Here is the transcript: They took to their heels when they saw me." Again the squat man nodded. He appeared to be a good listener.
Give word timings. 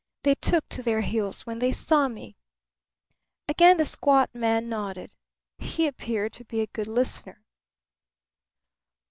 They 0.23 0.33
took 0.33 0.67
to 0.69 0.81
their 0.81 1.01
heels 1.01 1.45
when 1.45 1.59
they 1.59 1.71
saw 1.71 2.07
me." 2.07 2.35
Again 3.47 3.77
the 3.77 3.85
squat 3.85 4.33
man 4.33 4.67
nodded. 4.67 5.13
He 5.59 5.85
appeared 5.85 6.33
to 6.33 6.43
be 6.43 6.61
a 6.61 6.65
good 6.73 6.87
listener. 6.87 7.43